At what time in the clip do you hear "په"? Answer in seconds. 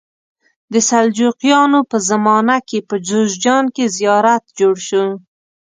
1.91-1.97, 2.89-2.95